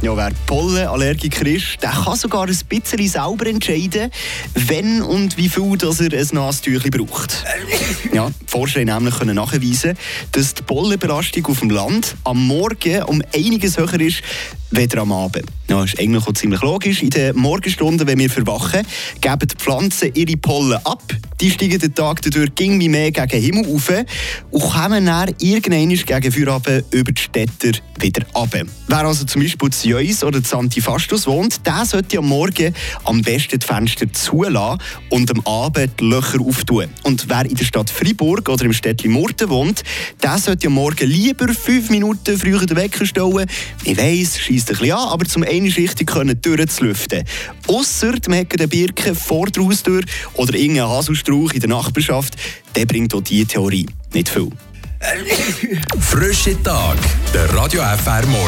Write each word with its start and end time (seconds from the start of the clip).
Ja, 0.00 0.16
wer 0.16 0.30
Pollenallergiker 0.46 1.44
ist, 1.44 1.82
der 1.82 1.90
kann 1.90 2.16
sogar 2.16 2.46
ein 2.46 2.56
bisschen 2.68 3.08
selber 3.08 3.46
entscheiden, 3.48 4.12
wenn 4.54 5.02
und 5.02 5.36
wie 5.36 5.48
viel 5.48 5.76
dass 5.76 5.98
er 5.98 6.16
ein 6.16 6.28
Nasentüchchen 6.30 6.92
braucht. 6.92 7.44
Ja, 8.12 8.30
die 8.30 8.46
Forscher 8.46 8.78
haben 8.80 8.86
nämlich 8.86 9.18
können 9.18 9.34
nachweisen, 9.34 9.98
dass 10.30 10.54
die 10.54 10.62
Pollenbelastung 10.62 11.46
auf 11.46 11.58
dem 11.58 11.70
Land 11.70 12.14
am 12.22 12.46
Morgen 12.46 13.02
um 13.04 13.20
einiges 13.34 13.76
höher 13.76 14.00
ist, 14.00 14.22
weder 14.70 15.02
am 15.02 15.10
Abend. 15.10 15.46
Ja, 15.68 15.82
ist 15.82 15.98
eigentlich 15.98 16.26
auch 16.26 16.32
ziemlich 16.32 16.62
logisch. 16.62 17.02
In 17.02 17.10
den 17.10 17.36
Morgenstunden, 17.36 18.06
wenn 18.06 18.18
wir 18.18 18.30
verwachen, 18.30 18.86
geben 19.20 19.48
die 19.48 19.56
Pflanzen 19.56 20.14
ihre 20.14 20.36
Pollen 20.36 20.78
ab. 20.84 21.02
Die 21.40 21.50
steigen 21.50 21.78
den 21.78 21.94
Tag 21.94 22.22
dadurch 22.22 22.50
irgendwie 22.58 22.88
mehr 22.88 23.10
gegen 23.10 23.28
den 23.28 23.42
Himmel 23.42 23.74
auf 23.74 23.90
und 24.50 24.60
kommen 24.60 25.06
dann 25.06 25.34
irgendwann 25.40 25.88
gegen 25.88 26.32
Feierabend 26.32 26.84
über 26.92 27.12
die 27.12 27.20
Städte 27.20 27.72
wieder 28.00 28.26
runter. 28.34 28.62
Wer 28.86 29.04
also 29.04 29.24
zum 29.24 29.42
Beispiel 29.42 29.70
Jöis 29.88 30.22
oder 30.22 30.42
zu 30.42 30.58
Antifastus 30.58 31.26
wohnt, 31.26 31.66
der 31.66 31.84
sollte 31.86 32.18
am 32.18 32.28
Morgen 32.28 32.74
am 33.04 33.22
besten 33.22 33.58
die 33.58 33.66
Fenster 33.66 34.12
zulassen 34.12 34.82
und 35.08 35.30
am 35.30 35.40
Abend 35.46 35.98
die 35.98 36.04
Löcher 36.04 36.40
auftun. 36.40 36.88
Und 37.04 37.28
wer 37.28 37.46
in 37.46 37.54
der 37.54 37.64
Stadt 37.64 37.88
Freiburg 37.88 38.48
oder 38.50 38.66
im 38.66 38.74
Städtchen 38.74 39.12
Murten 39.12 39.48
wohnt, 39.48 39.82
der 40.22 40.36
sollte 40.36 40.66
am 40.66 40.74
Morgen 40.74 41.08
lieber 41.08 41.48
fünf 41.48 41.88
Minuten 41.88 42.38
früher 42.38 42.64
den 42.66 42.76
Wecker 42.76 43.06
stellen. 43.06 43.46
Ich 43.84 43.96
weiss, 43.96 44.38
schießt 44.38 44.68
ein 44.68 44.76
bisschen 44.76 44.92
an, 44.92 45.08
aber 45.08 45.24
zum 45.24 45.42
einen 45.42 45.72
richtig 45.72 46.06
können 46.06 46.38
durchzulüften. 46.38 47.24
Ausser 47.66 48.12
man 48.28 48.40
hat 48.40 48.52
eine 48.52 48.68
Birke 48.68 49.14
vor 49.14 49.46
der 49.46 49.64
Haustür 49.64 50.02
oder 50.34 50.54
irgendeinen 50.54 50.90
Haselstrauch 50.90 51.52
in 51.52 51.60
der 51.60 51.70
Nachbarschaft, 51.70 52.36
der 52.76 52.84
bringt 52.84 53.14
auch 53.14 53.22
diese 53.22 53.46
Theorie 53.46 53.86
nicht 54.12 54.28
viel. 54.28 54.50
Frische 56.00 56.60
Tag. 56.62 56.96
Der 57.32 57.52
Radio 57.54 57.82
FR 57.82 58.26
Morgen. 58.26 58.36